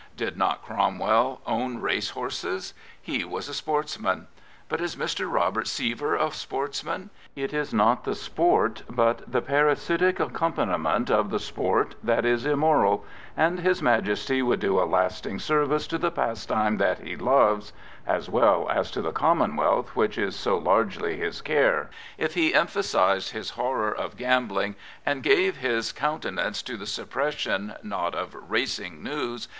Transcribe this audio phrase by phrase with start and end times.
[0.17, 2.73] Did not Cromwell own race horses?
[2.99, 4.25] He was a sportsman.
[4.67, 5.31] But is Mr.
[5.31, 7.11] Robert Sievier a sportsman?
[7.35, 9.41] It is n ot sport that is
[12.47, 13.01] immor^,
[13.37, 17.71] and his Majesty would do a lasting service to the pastime that he loves,
[18.07, 23.33] as well as to the commonwealth which is so largely his care, if he emphasised
[23.33, 24.73] his horror of gambling,
[25.05, 29.47] and gave his countenance to the suppression not of racing news.